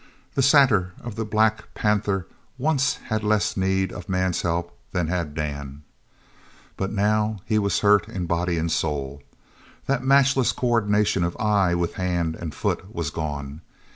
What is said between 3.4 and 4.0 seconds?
need